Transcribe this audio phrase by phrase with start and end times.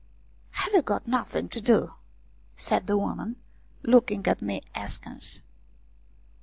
[0.63, 1.93] "Have you got nothing to do?"
[2.57, 3.35] said the woman,
[3.83, 5.41] looking at me askance.